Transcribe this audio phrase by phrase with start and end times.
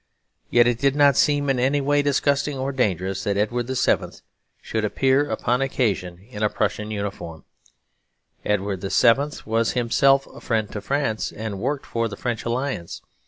[0.49, 4.17] Yet it did not seem in any way disgusting or dangerous that Edward VII.
[4.59, 7.43] should appear upon occasion in a Prussian uniform.
[8.43, 9.29] Edward VII.
[9.45, 13.03] was himself a friend to France, and worked for the French Alliance.